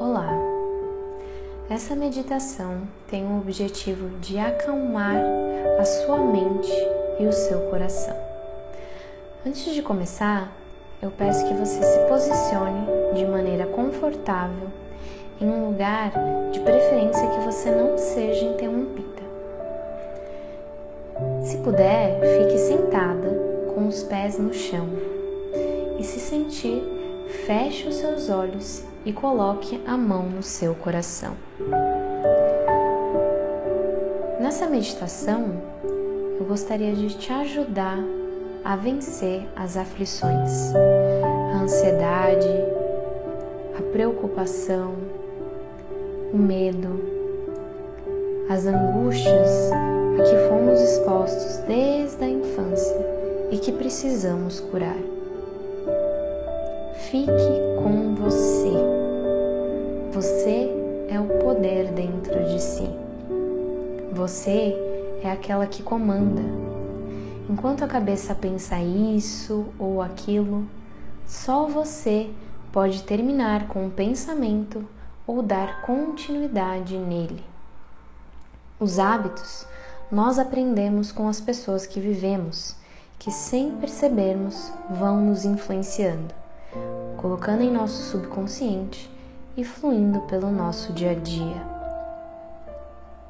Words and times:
Olá! 0.00 0.32
Essa 1.68 1.94
meditação 1.94 2.88
tem 3.06 3.26
o 3.26 3.36
objetivo 3.36 4.08
de 4.20 4.38
acalmar 4.38 5.16
a 5.78 5.84
sua 5.84 6.16
mente 6.16 6.72
e 7.20 7.26
o 7.26 7.32
seu 7.32 7.60
coração. 7.68 8.16
Antes 9.46 9.74
de 9.74 9.82
começar, 9.82 10.50
eu 11.02 11.10
peço 11.10 11.46
que 11.46 11.52
você 11.52 11.82
se 11.82 11.98
posicione 12.08 12.86
de 13.14 13.26
maneira 13.26 13.66
confortável 13.66 14.68
em 15.42 15.46
um 15.46 15.66
lugar 15.66 16.12
de 16.50 16.60
preferência 16.60 17.28
que 17.28 17.40
você 17.40 17.70
não 17.70 17.98
seja 17.98 18.46
interrompida. 18.46 19.22
Se 21.42 21.58
puder, 21.58 22.18
fique 22.38 22.58
sentada 22.58 23.28
com 23.74 23.88
os 23.88 24.02
pés 24.04 24.38
no 24.38 24.54
chão 24.54 24.88
e 25.98 26.02
se 26.02 26.18
sentir, 26.18 26.95
feche 27.26 27.88
os 27.88 27.96
seus 27.96 28.30
olhos 28.30 28.82
e 29.04 29.12
coloque 29.12 29.80
a 29.86 29.96
mão 29.96 30.24
no 30.24 30.42
seu 30.42 30.74
coração. 30.74 31.34
Nessa 34.40 34.66
meditação, 34.66 35.60
eu 36.38 36.44
gostaria 36.46 36.94
de 36.94 37.16
te 37.16 37.32
ajudar 37.32 37.98
a 38.64 38.76
vencer 38.76 39.46
as 39.54 39.76
aflições, 39.76 40.74
a 41.54 41.62
ansiedade, 41.62 42.48
a 43.78 43.82
preocupação, 43.92 44.94
o 46.32 46.36
medo, 46.36 47.16
as 48.48 48.66
angústias 48.66 49.70
a 49.72 50.22
que 50.22 50.48
fomos 50.48 50.80
expostos 50.80 51.58
desde 51.66 52.24
a 52.24 52.28
infância 52.28 52.96
e 53.50 53.58
que 53.58 53.72
precisamos 53.72 54.60
curar. 54.60 55.15
Fique 57.10 57.30
com 57.84 58.16
você. 58.16 58.72
Você 60.12 60.68
é 61.08 61.20
o 61.20 61.38
poder 61.38 61.92
dentro 61.92 62.44
de 62.46 62.60
si. 62.60 62.90
Você 64.10 64.74
é 65.22 65.30
aquela 65.30 65.68
que 65.68 65.84
comanda. 65.84 66.42
Enquanto 67.48 67.84
a 67.84 67.86
cabeça 67.86 68.34
pensa 68.34 68.80
isso 68.80 69.66
ou 69.78 70.02
aquilo, 70.02 70.66
só 71.24 71.68
você 71.68 72.28
pode 72.72 73.04
terminar 73.04 73.68
com 73.68 73.86
o 73.86 73.90
pensamento 73.90 74.84
ou 75.28 75.42
dar 75.42 75.82
continuidade 75.82 76.98
nele. 76.98 77.44
Os 78.80 78.98
hábitos 78.98 79.64
nós 80.10 80.40
aprendemos 80.40 81.12
com 81.12 81.28
as 81.28 81.40
pessoas 81.40 81.86
que 81.86 82.00
vivemos, 82.00 82.74
que 83.16 83.30
sem 83.30 83.76
percebermos 83.76 84.72
vão 84.90 85.20
nos 85.20 85.44
influenciando, 85.44 86.34
colocando 87.16 87.62
em 87.62 87.70
nosso 87.70 88.02
subconsciente 88.10 89.10
e 89.56 89.64
fluindo 89.64 90.20
pelo 90.22 90.50
nosso 90.50 90.92
dia 90.92 91.12
a 91.12 91.14
dia. 91.14 91.62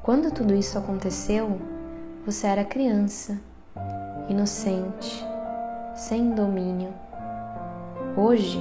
Quando 0.03 0.31
tudo 0.31 0.53
isso 0.53 0.77
aconteceu, 0.77 1.59
você 2.25 2.47
era 2.47 2.63
criança, 2.63 3.37
inocente, 4.29 5.25
sem 5.95 6.31
domínio. 6.31 6.93
Hoje, 8.15 8.59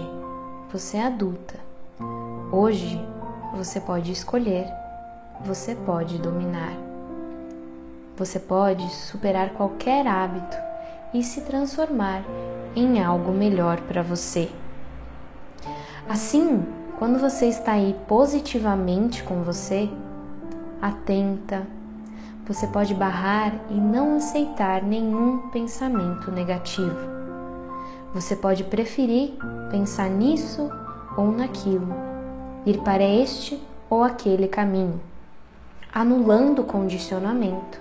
você 0.73 0.97
é 0.97 1.07
adulta. 1.07 1.55
Hoje, 2.51 3.01
você 3.55 3.81
pode 3.81 4.13
escolher, 4.13 4.67
você 5.45 5.75
pode 5.75 6.19
dominar. 6.19 6.73
Você 8.17 8.39
pode 8.39 8.89
superar 8.95 9.51
qualquer 9.51 10.07
hábito 10.07 10.57
e 11.13 11.23
se 11.23 11.43
transformar 11.43 12.23
em 12.75 13.03
algo 13.03 13.33
melhor 13.33 13.81
para 13.83 14.03
você. 14.03 14.51
Assim, 16.09 16.65
quando 17.01 17.19
você 17.19 17.47
está 17.47 17.73
aí 17.73 17.97
positivamente 18.07 19.25
com 19.25 19.43
você, 19.43 19.91
atenta, 20.81 21.67
você 22.47 22.69
pode 22.69 22.95
barrar 22.95 23.53
e 23.69 23.75
não 23.75 24.19
aceitar 24.19 24.85
nenhum 24.85 25.49
pensamento 25.51 26.31
negativo. 26.31 26.97
Você 28.15 28.37
pode 28.37 28.63
preferir 28.63 29.33
pensar 29.69 30.09
nisso 30.09 30.71
ou 31.17 31.33
naquilo, 31.33 31.93
ir 32.65 32.79
para 32.83 33.03
este 33.03 33.61
ou 33.91 34.05
aquele 34.05 34.47
caminho, 34.47 35.01
anulando 35.93 36.61
o 36.61 36.67
condicionamento 36.67 37.81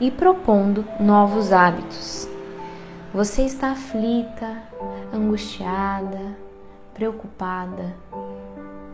e 0.00 0.10
propondo 0.10 0.84
novos 0.98 1.52
hábitos. 1.52 2.28
Você 3.14 3.42
está 3.42 3.70
aflita, 3.70 4.60
angustiada, 5.14 6.36
preocupada. 6.94 7.94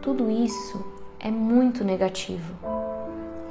Tudo 0.01 0.31
isso 0.31 0.85
é 1.19 1.31
muito 1.31 1.85
negativo. 1.85 2.55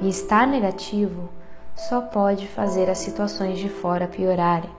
E 0.00 0.08
estar 0.08 0.46
negativo 0.46 1.28
só 1.74 2.00
pode 2.00 2.46
fazer 2.46 2.88
as 2.88 2.98
situações 2.98 3.58
de 3.58 3.68
fora 3.68 4.06
piorarem. 4.06 4.70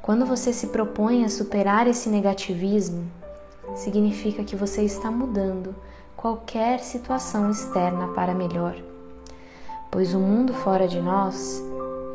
Quando 0.00 0.24
você 0.24 0.52
se 0.52 0.68
propõe 0.68 1.24
a 1.24 1.28
superar 1.28 1.86
esse 1.86 2.08
negativismo, 2.08 3.10
significa 3.74 4.44
que 4.44 4.56
você 4.56 4.82
está 4.82 5.10
mudando 5.10 5.74
qualquer 6.16 6.80
situação 6.80 7.50
externa 7.50 8.08
para 8.08 8.34
melhor 8.34 8.76
pois 9.90 10.14
o 10.14 10.18
mundo 10.18 10.52
fora 10.52 10.86
de 10.86 11.00
nós 11.00 11.62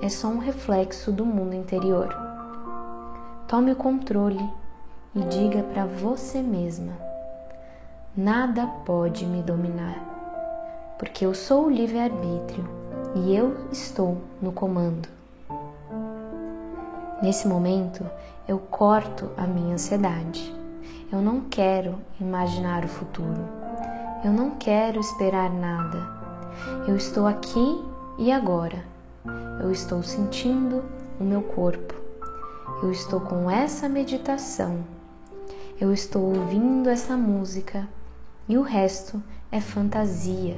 é 0.01 0.09
só 0.09 0.27
um 0.27 0.37
reflexo 0.37 1.11
do 1.11 1.25
mundo 1.25 1.55
interior. 1.55 2.15
Tome 3.47 3.71
o 3.71 3.75
controle 3.75 4.47
e 5.15 5.21
diga 5.23 5.63
para 5.63 5.85
você 5.85 6.41
mesma: 6.41 6.93
nada 8.15 8.65
pode 8.85 9.25
me 9.25 9.41
dominar, 9.41 10.95
porque 10.97 11.25
eu 11.25 11.33
sou 11.33 11.65
o 11.65 11.69
livre-arbítrio 11.69 12.67
e 13.15 13.35
eu 13.35 13.67
estou 13.71 14.17
no 14.41 14.51
comando. 14.51 15.07
Nesse 17.21 17.47
momento, 17.47 18.05
eu 18.47 18.57
corto 18.59 19.29
a 19.37 19.47
minha 19.47 19.75
ansiedade. 19.75 20.53
Eu 21.11 21.21
não 21.21 21.41
quero 21.41 21.99
imaginar 22.19 22.83
o 22.83 22.87
futuro. 22.87 23.47
Eu 24.25 24.33
não 24.33 24.51
quero 24.51 24.99
esperar 24.99 25.49
nada. 25.49 26.05
Eu 26.87 26.97
estou 26.97 27.27
aqui 27.27 27.85
e 28.17 28.31
agora. 28.31 28.83
Eu 29.61 29.71
estou 29.71 30.01
sentindo 30.01 30.83
o 31.19 31.23
meu 31.23 31.41
corpo. 31.41 31.93
Eu 32.81 32.91
estou 32.91 33.21
com 33.21 33.49
essa 33.49 33.87
meditação. 33.87 34.92
Eu 35.79 35.91
estou 35.93 36.23
ouvindo 36.23 36.89
essa 36.89 37.17
música 37.17 37.87
e 38.47 38.57
o 38.57 38.61
resto 38.61 39.21
é 39.51 39.59
fantasia. 39.59 40.55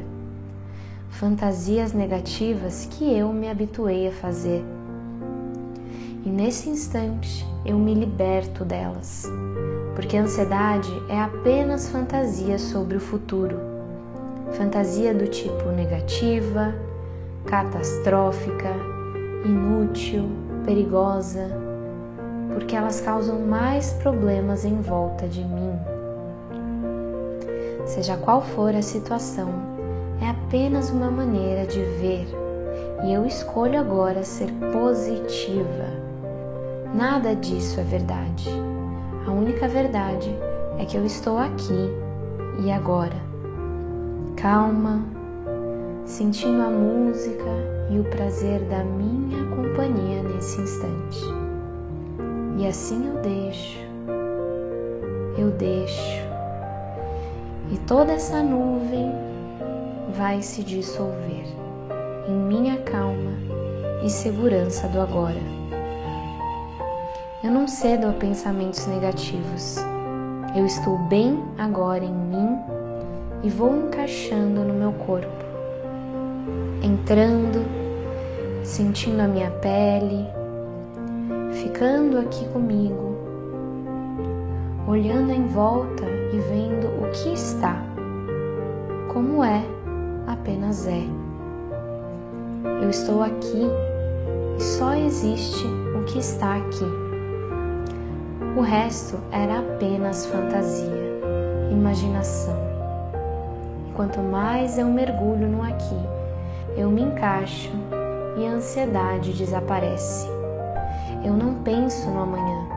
Fantasias 1.09 1.93
negativas 1.93 2.87
que 2.91 3.05
eu 3.17 3.31
me 3.31 3.49
habituei 3.49 4.07
a 4.07 4.11
fazer. 4.11 4.63
E 6.25 6.29
nesse 6.29 6.69
instante 6.69 7.45
eu 7.65 7.77
me 7.77 7.93
liberto 7.93 8.65
delas, 8.65 9.25
porque 9.95 10.17
a 10.17 10.23
ansiedade 10.23 10.91
é 11.07 11.19
apenas 11.19 11.89
fantasia 11.89 12.57
sobre 12.57 12.97
o 12.97 12.99
futuro 12.99 13.75
fantasia 14.55 15.13
do 15.13 15.27
tipo 15.27 15.69
negativa, 15.69 16.73
catastrófica, 17.45 18.73
inútil, 19.43 20.29
perigosa, 20.65 21.64
porque 22.55 22.73
elas 22.73 23.01
causam 23.01 23.41
mais 23.41 23.91
problemas 24.01 24.63
em 24.63 24.79
volta 24.79 25.27
de 25.27 25.43
mim. 25.43 25.77
Seja 27.85 28.15
qual 28.15 28.41
for 28.41 28.73
a 28.73 28.81
situação, 28.81 29.49
é 30.21 30.29
apenas 30.29 30.89
uma 30.89 31.11
maneira 31.11 31.67
de 31.67 31.81
ver 31.81 32.25
e 33.03 33.13
eu 33.13 33.25
escolho 33.25 33.77
agora 33.77 34.23
ser 34.23 34.49
positiva. 34.71 35.85
Nada 36.93 37.35
disso 37.35 37.77
é 37.81 37.83
verdade. 37.83 38.49
A 39.27 39.31
única 39.31 39.67
verdade 39.67 40.33
é 40.79 40.85
que 40.85 40.95
eu 40.95 41.05
estou 41.05 41.37
aqui 41.37 41.91
e 42.63 42.71
agora 42.71 43.25
calma, 44.37 45.03
sentindo 46.05 46.61
a 46.61 46.69
música 46.69 47.43
e 47.89 47.99
o 47.99 48.03
prazer 48.05 48.61
da 48.65 48.83
minha 48.83 49.43
companhia 49.55 50.21
nesse 50.21 50.61
instante. 50.61 51.44
E 52.57 52.65
assim 52.65 53.07
eu 53.07 53.21
deixo, 53.21 53.79
eu 55.37 55.51
deixo, 55.51 56.23
e 57.69 57.77
toda 57.79 58.13
essa 58.13 58.41
nuvem 58.41 59.11
vai 60.17 60.41
se 60.41 60.63
dissolver 60.63 61.43
em 62.29 62.31
minha 62.31 62.77
calma 62.77 63.33
e 64.03 64.09
segurança 64.09 64.87
do 64.87 65.01
agora. 65.01 65.41
Eu 67.43 67.51
não 67.51 67.67
cedo 67.67 68.07
a 68.07 68.13
pensamentos 68.13 68.87
negativos. 68.87 69.75
Eu 70.55 70.65
estou 70.65 70.97
bem 70.97 71.43
agora 71.57 72.05
em 72.05 72.13
mim 72.13 72.57
e 73.43 73.49
vou 73.49 73.75
encaixando 73.75 74.61
no 74.61 74.73
meu 74.73 74.93
corpo, 74.93 75.27
entrando, 76.81 77.65
sentindo 78.63 79.19
a 79.19 79.27
minha 79.27 79.51
pele, 79.51 80.25
ficando 81.65 82.19
aqui 82.19 82.47
comigo, 82.49 83.15
olhando 84.87 85.31
em 85.31 85.47
volta 85.47 86.05
e 86.31 86.37
vendo 86.37 86.85
o 87.01 87.09
que 87.11 87.33
está. 87.33 87.83
Como 89.11 89.43
é, 89.43 89.63
apenas 90.27 90.85
é. 90.85 91.03
Eu 92.83 92.91
estou 92.91 93.23
aqui 93.23 93.63
e 94.59 94.61
só 94.61 94.93
existe 94.93 95.65
o 95.99 96.03
que 96.03 96.19
está 96.19 96.57
aqui. 96.57 96.85
O 98.55 98.61
resto 98.61 99.17
era 99.31 99.57
apenas 99.57 100.27
fantasia, 100.27 101.19
imaginação. 101.71 102.55
E 103.89 103.91
quanto 103.93 104.19
mais 104.19 104.77
eu 104.77 104.85
mergulho 104.85 105.47
no 105.47 105.63
aqui, 105.63 105.99
eu 106.77 106.91
me 106.91 107.01
encaixo 107.01 107.71
e 108.37 108.45
a 108.45 108.51
ansiedade 108.51 109.33
desaparece. 109.33 110.44
Eu 111.23 111.33
não 111.33 111.55
penso 111.63 112.09
no 112.09 112.21
amanhã. 112.21 112.67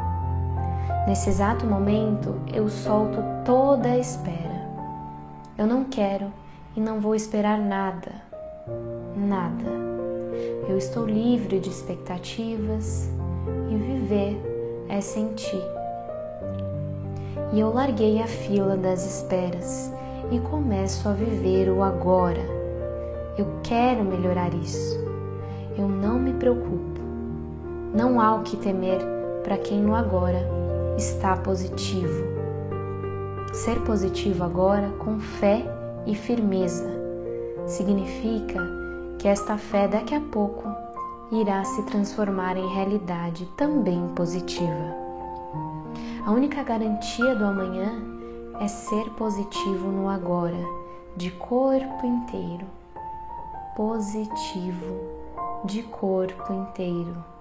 Nesse 1.06 1.30
exato 1.30 1.66
momento, 1.66 2.34
eu 2.52 2.68
solto 2.68 3.18
toda 3.44 3.88
a 3.88 3.98
espera. 3.98 4.68
Eu 5.56 5.66
não 5.66 5.84
quero 5.84 6.32
e 6.76 6.80
não 6.80 7.00
vou 7.00 7.14
esperar 7.14 7.58
nada. 7.58 8.12
Nada. 9.16 9.64
Eu 10.68 10.76
estou 10.76 11.06
livre 11.06 11.58
de 11.58 11.70
expectativas 11.70 13.08
e 13.70 13.76
viver 13.76 14.38
é 14.88 15.00
sentir. 15.00 15.62
E 17.52 17.60
eu 17.60 17.72
larguei 17.72 18.20
a 18.20 18.26
fila 18.26 18.76
das 18.76 19.06
esperas 19.06 19.92
e 20.30 20.38
começo 20.38 21.08
a 21.08 21.12
viver 21.12 21.70
o 21.70 21.82
agora. 21.82 22.44
Eu 23.38 23.46
quero 23.62 24.04
melhorar 24.04 24.52
isso. 24.52 24.98
Eu 25.76 25.88
não 25.88 26.18
me 26.18 26.34
preocupo. 26.34 26.97
Não 27.94 28.20
há 28.20 28.34
o 28.34 28.42
que 28.42 28.54
temer 28.54 29.00
para 29.42 29.56
quem 29.56 29.80
no 29.80 29.94
agora 29.94 30.46
está 30.98 31.34
positivo. 31.34 32.22
Ser 33.50 33.80
positivo 33.80 34.44
agora 34.44 34.90
com 34.98 35.18
fé 35.18 35.64
e 36.06 36.14
firmeza 36.14 36.86
significa 37.66 38.60
que 39.18 39.26
esta 39.26 39.56
fé 39.56 39.88
daqui 39.88 40.14
a 40.14 40.20
pouco 40.20 40.68
irá 41.32 41.64
se 41.64 41.82
transformar 41.84 42.58
em 42.58 42.68
realidade 42.74 43.46
também 43.56 44.06
positiva. 44.08 44.94
A 46.26 46.30
única 46.30 46.62
garantia 46.62 47.34
do 47.36 47.44
amanhã 47.46 48.02
é 48.60 48.68
ser 48.68 49.08
positivo 49.12 49.90
no 49.90 50.10
agora, 50.10 50.62
de 51.16 51.30
corpo 51.30 52.04
inteiro. 52.04 52.66
Positivo, 53.74 54.94
de 55.64 55.82
corpo 55.84 56.52
inteiro 56.52 57.37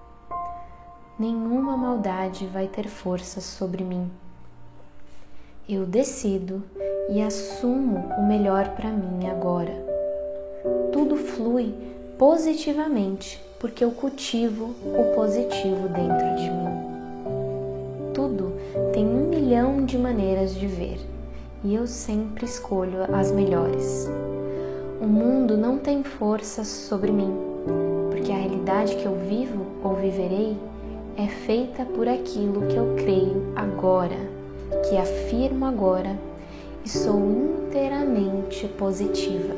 nenhuma 1.18 1.76
maldade 1.76 2.46
vai 2.46 2.68
ter 2.68 2.86
força 2.86 3.40
sobre 3.40 3.82
mim. 3.82 4.08
Eu 5.68 5.84
decido 5.84 6.62
e 7.10 7.20
assumo 7.20 8.04
o 8.16 8.26
melhor 8.26 8.68
para 8.76 8.90
mim 8.90 9.28
agora. 9.28 9.74
Tudo 10.92 11.16
flui 11.16 11.74
positivamente 12.16 13.42
porque 13.58 13.82
eu 13.82 13.90
cultivo 13.90 14.74
o 14.84 15.14
positivo 15.16 15.88
dentro 15.88 16.36
de 16.36 16.50
mim. 16.50 18.12
Tudo 18.14 18.52
tem 18.92 19.04
um 19.04 19.28
milhão 19.28 19.84
de 19.84 19.98
maneiras 19.98 20.54
de 20.54 20.66
ver 20.68 21.00
e 21.64 21.74
eu 21.74 21.86
sempre 21.86 22.44
escolho 22.44 23.02
as 23.12 23.32
melhores. 23.32 24.08
O 25.00 25.06
mundo 25.06 25.56
não 25.56 25.78
tem 25.78 26.04
força 26.04 26.64
sobre 26.64 27.10
mim, 27.10 27.34
porque 28.10 28.30
a 28.30 28.36
realidade 28.36 28.94
que 28.96 29.04
eu 29.04 29.16
vivo 29.16 29.66
ou 29.82 29.94
viverei 29.94 30.56
é 31.18 31.26
feita 31.26 31.84
por 31.84 32.06
aquilo 32.06 32.68
que 32.68 32.76
eu 32.76 32.94
creio 32.96 33.42
agora, 33.56 34.16
que 34.88 34.96
afirmo 34.96 35.64
agora 35.64 36.16
e 36.84 36.88
sou 36.88 37.18
inteiramente 37.18 38.68
positiva. 38.78 39.52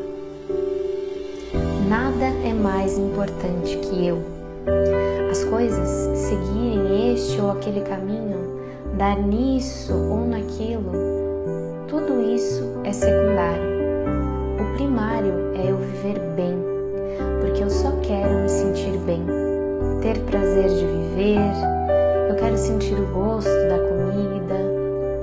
Nada 1.86 2.24
é 2.48 2.54
mais 2.54 2.96
importante 2.96 3.76
que 3.76 4.06
eu. 4.06 4.22
As 5.30 5.44
coisas 5.44 6.18
seguirem 6.18 7.12
este 7.12 7.38
ou 7.38 7.50
aquele 7.50 7.82
caminho, 7.82 8.62
dar 8.96 9.20
nisso 9.20 9.92
ou 9.92 10.26
naquilo, 10.26 10.92
tudo 11.86 12.22
isso 12.22 12.64
é 12.84 12.92
secundário. 12.94 13.68
O 14.58 14.76
primário 14.76 15.34
é 15.54 15.70
eu 15.70 15.76
viver 15.76 16.18
bem, 16.34 16.56
porque 17.42 17.62
eu 17.62 17.68
só 17.68 17.90
quero 18.00 18.32
me 18.44 18.48
sentir 18.48 18.96
bem 19.00 19.50
ter 20.00 20.19
prazer 20.20 20.69
de 20.69 20.87
viver, 20.87 21.52
eu 22.31 22.35
quero 22.37 22.56
sentir 22.56 22.94
o 22.94 23.06
gosto 23.12 23.50
da 23.69 23.79
comida, 23.79 24.56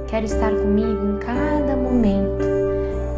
quero 0.08 0.26
estar 0.26 0.52
comigo 0.52 1.16
em 1.16 1.18
cada 1.18 1.76
momento, 1.76 2.46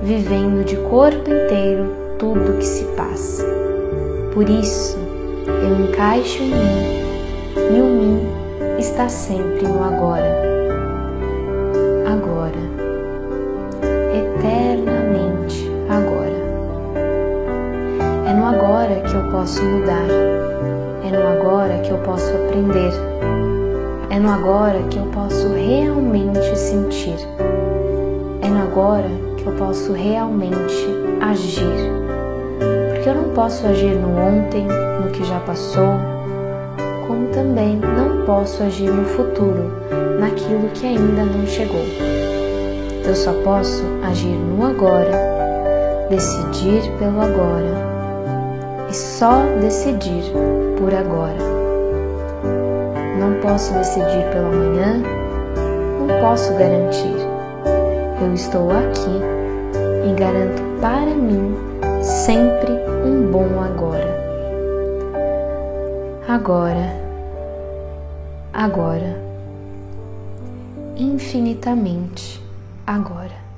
vivendo 0.02 0.64
de 0.64 0.78
corpo 0.90 1.30
inteiro 1.30 1.92
tudo 2.18 2.58
que 2.58 2.66
se 2.66 2.86
passa. 2.96 3.46
Por 4.34 4.50
isso, 4.50 4.98
eu 5.48 5.86
encaixo 5.86 6.42
em 6.42 6.50
mim 6.50 7.76
e 7.76 7.82
o 7.82 7.86
mim 7.86 8.80
está 8.80 9.10
sempre 9.10 9.68
no 9.68 9.84
agora. 9.84 10.40
Agora, 12.08 12.60
eternamente 14.16 15.70
agora. 15.90 16.40
É 18.30 18.34
no 18.34 18.46
agora 18.46 19.02
que 19.02 19.14
eu 19.14 19.30
posso 19.32 19.62
mudar 19.62 20.39
é 21.04 21.12
no 21.12 21.28
agora 21.28 21.80
que 21.80 21.92
eu 21.92 21.98
posso 22.00 22.30
aprender. 22.30 22.92
É 24.10 24.19
no 24.19 24.30
agora 24.30 24.80
que 24.90 24.98
eu 24.98 25.06
posso 25.06 25.48
realmente 25.54 26.57
sentir. 26.57 27.16
É 28.42 28.48
no 28.48 28.62
agora 28.62 29.10
que 29.38 29.46
eu 29.46 29.54
posso 29.54 29.94
realmente 29.94 30.75
agir. 31.22 31.92
Porque 32.94 33.10
eu 33.10 33.16
não 33.16 33.30
posso 33.34 33.66
agir 33.68 33.96
no 33.96 34.10
ontem, 34.10 34.66
no 34.66 35.12
que 35.12 35.24
já 35.24 35.40
passou, 35.40 35.94
como 37.07 37.28
também 37.28 37.78
não 37.78 38.25
posso 38.25 38.62
agir 38.63 38.92
no 38.92 39.06
futuro, 39.06 39.72
naquilo 40.19 40.69
que 40.74 40.86
ainda 40.86 41.24
não 41.24 41.45
chegou. 41.48 41.86
Eu 43.06 43.16
só 43.16 43.34
posso 43.44 43.84
agir 44.04 44.36
no 44.36 44.66
agora, 44.66 46.07
decidir 46.10 46.92
pelo 47.00 47.22
agora 47.22 47.90
e 48.90 48.94
só 48.94 49.44
decidir 49.62 50.24
por 50.80 50.94
agora. 50.96 51.38
Não 53.20 53.42
posso 53.42 53.74
decidir 53.74 54.24
pelo 54.31 54.48
amanhã, 54.48 55.04
não 56.00 56.22
posso 56.22 56.54
garantir. 56.54 57.16
Eu 58.22 58.34
estou 58.34 58.72
aqui 58.72 60.10
e 60.10 60.14
garanto 60.14 60.62
para 60.80 61.14
mim 61.14 61.54
sempre 62.02 62.71
um 63.06 63.30
bom 63.30 63.62
agora. 63.62 64.18
Agora, 66.28 66.95
agora, 68.54 69.18
infinitamente 70.95 72.42
agora. 72.88 73.49